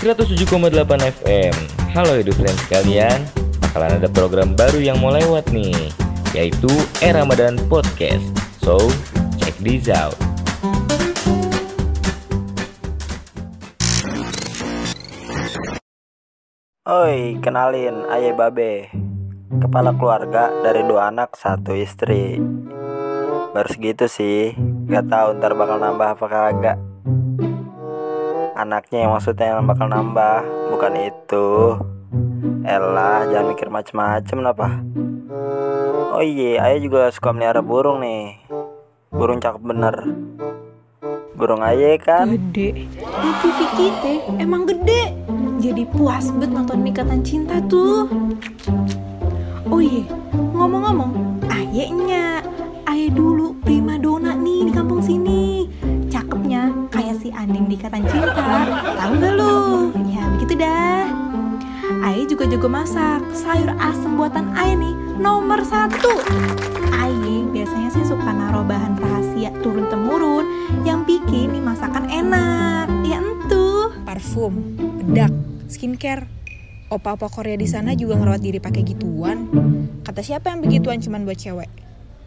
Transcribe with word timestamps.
107,8 0.00 0.72
FM. 1.20 1.52
Halo 1.92 2.16
hidup 2.16 2.32
friends 2.40 2.56
sekalian, 2.64 3.20
bakalan 3.60 4.00
ada 4.00 4.08
program 4.08 4.56
baru 4.56 4.80
yang 4.80 4.96
mau 4.96 5.12
lewat 5.12 5.52
nih, 5.52 5.76
yaitu 6.32 6.72
Era 7.04 7.20
Ramadan 7.20 7.60
Podcast. 7.68 8.24
So, 8.64 8.88
check 9.36 9.52
this 9.60 9.92
out. 9.92 10.16
Oi, 16.88 17.36
kenalin, 17.44 18.08
Aye 18.08 18.32
Babe 18.32 18.88
Kepala 19.60 19.92
keluarga 19.94 20.48
dari 20.64 20.80
dua 20.80 21.12
anak, 21.12 21.36
satu 21.36 21.76
istri 21.76 22.40
Baru 23.52 23.68
segitu 23.68 24.10
sih 24.10 24.56
Gak 24.90 25.06
tahu 25.06 25.38
ntar 25.38 25.54
bakal 25.54 25.78
nambah 25.78 26.18
apa 26.18 26.26
kagak 26.26 26.89
Anaknya 28.60 29.08
yang 29.08 29.16
maksudnya 29.16 29.56
yang 29.56 29.64
bakal 29.64 29.88
nambah. 29.88 30.44
Bukan 30.68 30.92
itu. 31.00 31.48
Elah, 32.68 33.24
jangan 33.32 33.46
mikir 33.56 33.72
macem-macem 33.72 34.36
apa 34.44 34.68
Oh 36.10 36.20
iya, 36.20 36.60
Aye 36.60 36.84
juga 36.84 37.08
suka 37.08 37.32
melihara 37.32 37.64
burung 37.64 38.04
nih. 38.04 38.36
Burung 39.08 39.40
cakep 39.40 39.62
bener. 39.64 39.94
Burung 41.32 41.64
Aye 41.64 41.96
kan? 41.96 42.28
Gede. 42.36 42.84
Di 43.00 43.30
TV 43.40 43.58
kita 43.72 44.12
emang 44.36 44.68
gede. 44.68 45.16
Jadi 45.64 45.88
puas 45.88 46.28
banget 46.36 46.50
nonton 46.52 46.84
Ikatan 46.84 47.24
Cinta 47.24 47.56
tuh. 47.64 48.04
Oh 49.70 49.80
iya 49.80 50.04
Ngomong-ngomong 50.34 51.40
Ayeknya 51.48 52.44
Aye 52.84 53.08
dulu 53.08 53.56
prima 53.64 53.96
dona 53.96 54.36
nih 54.36 54.68
di 54.68 54.72
kampung 54.76 55.00
sini. 55.00 55.72
Cakepnya 56.12 56.68
kayak 56.92 57.16
si 57.22 57.32
Anding 57.32 57.64
di 57.70 57.80
Ikatan 57.80 58.04
Cinta 58.04 58.39
Aye 62.30 62.38
juga 62.38 62.46
jago 62.46 62.70
masak 62.70 63.26
Sayur 63.34 63.74
asem 63.74 64.14
buatan 64.14 64.54
Aye 64.54 64.78
nih 64.78 64.94
Nomor 65.18 65.66
satu 65.66 66.14
Aye 66.94 67.42
biasanya 67.50 67.90
sih 67.90 68.06
suka 68.06 68.30
naruh 68.30 68.62
bahan 68.62 68.94
rahasia 69.02 69.50
turun-temurun 69.58 70.46
yang 70.86 71.02
bikin 71.02 71.58
nih 71.58 71.58
masakan 71.58 72.06
enak. 72.06 72.86
Ya 73.02 73.18
entuh. 73.18 73.90
parfum, 74.06 74.78
bedak, 74.78 75.34
skincare. 75.66 76.30
Opa-opa 76.86 77.26
Korea 77.26 77.58
di 77.58 77.66
sana 77.66 77.98
juga 77.98 78.14
ngerawat 78.14 78.38
diri 78.38 78.62
pakai 78.62 78.86
gituan. 78.86 79.50
Kata 80.06 80.22
siapa 80.22 80.54
yang 80.54 80.62
begituan 80.62 81.02
cuman 81.02 81.26
buat 81.26 81.34
cewek? 81.34 81.66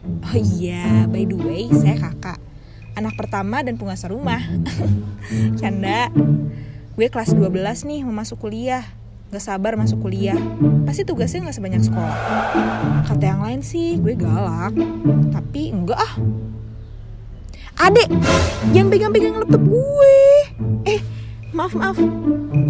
Oh 0.04 0.36
iya, 0.36 1.08
by 1.08 1.24
the 1.24 1.36
way, 1.40 1.64
saya 1.72 1.96
kakak. 1.96 2.36
Anak 2.92 3.16
pertama 3.16 3.64
dan 3.64 3.80
penguasa 3.80 4.12
rumah. 4.12 4.44
Canda. 5.60 6.12
Gue 6.92 7.08
kelas 7.08 7.32
12 7.32 7.88
nih 7.88 8.04
mau 8.04 8.12
masuk 8.12 8.44
kuliah. 8.44 8.84
Gak 9.32 9.42
sabar 9.42 9.78
masuk 9.78 10.04
kuliah. 10.04 10.36
Pasti 10.84 11.06
tugasnya 11.06 11.48
gak 11.48 11.56
sebanyak 11.56 11.82
sekolah. 11.84 12.16
Kata 13.08 13.24
yang 13.24 13.42
lain 13.44 13.60
sih, 13.64 13.96
gue 14.00 14.16
galak. 14.18 14.74
Tapi 15.32 15.72
enggak 15.72 16.00
ah. 16.00 16.14
Adek, 17.74 18.06
jangan 18.70 18.88
pegang-pegang 18.88 19.34
laptop 19.34 19.62
gue. 19.66 20.16
Eh, 20.86 21.00
maaf 21.50 21.74
maaf. 21.74 21.98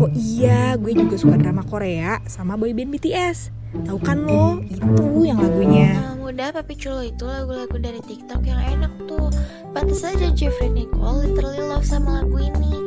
Oh 0.00 0.08
iya, 0.16 0.80
gue 0.80 0.96
juga 0.96 1.20
suka 1.20 1.36
drama 1.36 1.60
Korea 1.60 2.24
sama 2.24 2.56
boyband 2.56 2.88
BTS. 2.88 3.52
Tahu 3.84 3.98
kan 4.00 4.24
lo, 4.24 4.62
itu 4.64 5.26
yang 5.26 5.42
lagunya. 5.42 5.98
Nah, 5.98 6.14
muda 6.16 6.54
Papi 6.54 6.78
Culo 6.78 7.02
itu 7.04 7.26
lagu-lagu 7.26 7.76
dari 7.76 8.00
TikTok 8.00 8.46
yang 8.46 8.62
enak 8.62 8.92
tuh. 9.04 9.28
Pantes 9.74 10.06
aja 10.06 10.30
Jeffrey 10.30 10.70
Nicole 10.70 11.26
literally 11.26 11.60
love 11.60 11.84
sama 11.84 12.22
lagu 12.22 12.38
ini. 12.38 12.83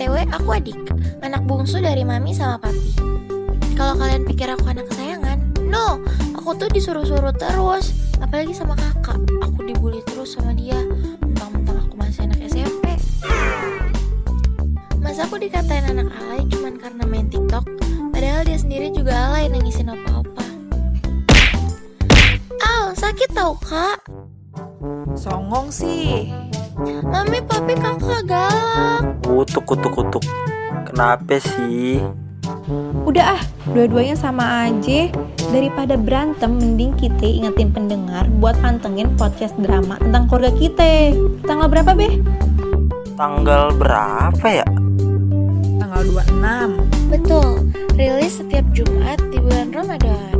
BTW 0.00 0.32
aku 0.32 0.56
adik, 0.56 0.80
anak 1.20 1.44
bungsu 1.44 1.76
dari 1.76 2.08
mami 2.08 2.32
sama 2.32 2.56
papi. 2.56 2.96
Kalau 3.76 3.92
kalian 4.00 4.24
pikir 4.24 4.48
aku 4.48 4.72
anak 4.72 4.88
kesayangan, 4.88 5.44
no, 5.68 6.00
aku 6.32 6.56
tuh 6.56 6.72
disuruh-suruh 6.72 7.36
terus. 7.36 7.92
Apalagi 8.16 8.56
sama 8.56 8.80
kakak, 8.80 9.20
aku 9.44 9.60
dibully 9.60 10.00
terus 10.08 10.40
sama 10.40 10.56
dia. 10.56 10.80
Mentang-mentang 11.20 11.84
aku 11.84 12.00
masih 12.00 12.24
anak 12.24 12.40
SMP. 12.48 12.96
Masa 15.04 15.28
aku 15.28 15.36
dikatain 15.36 15.84
anak 15.84 16.08
alay 16.16 16.48
cuman 16.48 16.80
karena 16.80 17.04
main 17.04 17.28
TikTok, 17.28 17.68
padahal 18.08 18.48
dia 18.48 18.56
sendiri 18.56 18.88
juga 18.96 19.12
alay 19.12 19.52
nangisin 19.52 19.92
apa-apa. 19.92 20.44
Al, 22.64 22.96
sakit 22.96 23.36
tau 23.36 23.52
kak 23.60 24.00
Songong 25.12 25.68
sih. 25.68 26.32
Mami, 27.04 27.44
papi, 27.44 27.76
kakak 27.76 28.24
galak 28.24 28.99
Kutuk, 29.40 29.72
kutuk, 29.72 29.92
kutuk 29.96 30.24
Kenapa 30.84 31.40
sih? 31.40 32.04
Udah 33.08 33.40
ah, 33.40 33.42
dua-duanya 33.72 34.12
sama 34.12 34.68
aja. 34.68 35.08
Daripada 35.48 35.96
berantem, 35.96 36.60
mending 36.60 36.92
kita 37.00 37.24
ingetin 37.24 37.72
pendengar 37.72 38.28
buat 38.36 38.52
pantengin 38.60 39.08
podcast 39.16 39.56
drama 39.56 39.96
tentang 39.96 40.28
keluarga 40.28 40.52
kita. 40.60 41.16
Tanggal 41.48 41.72
berapa, 41.72 41.90
Beh? 41.96 42.20
Tanggal 43.16 43.72
berapa 43.80 44.44
ya? 44.44 44.66
Tanggal 45.80 46.00
26. 46.04 47.08
Betul, 47.08 47.48
rilis 47.96 48.44
setiap 48.44 48.68
Jumat 48.76 49.24
di 49.32 49.40
bulan 49.40 49.72
Ramadan 49.72 50.36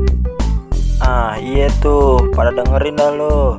Ah 1.00 1.41
iya 1.41 1.72
tuh, 1.81 2.21
pada 2.37 2.53
dengerin 2.53 3.00
dah 3.00 3.11
lo 3.17 3.56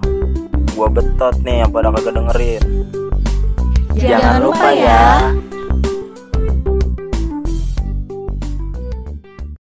Gua 0.78 0.86
betot 0.86 1.34
nih 1.42 1.66
yang 1.66 1.74
pada 1.74 1.90
kagak 1.90 2.14
dengerin 2.14 3.01
Jangan 3.96 4.40
lupa 4.44 4.70
ya. 4.72 5.02